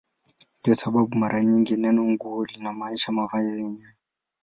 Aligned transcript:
Ndiyo 0.59 0.75
sababu 0.81 1.15
mara 1.21 1.37
nyingi 1.43 1.77
neno 1.77 2.01
"nguo" 2.11 2.45
linamaanisha 2.45 3.09
mavazi 3.17 3.51
yenyewe. 3.59 3.93